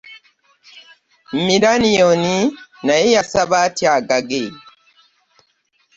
Milaniyoni 1.45 2.35
naye 2.85 3.07
yasala 3.15 3.55
atya 3.65 3.89
agage? 3.97 4.43